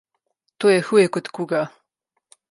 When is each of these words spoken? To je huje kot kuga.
To 0.63 0.71
je 0.71 0.79
huje 0.87 1.07
kot 1.17 1.27
kuga. 1.39 1.61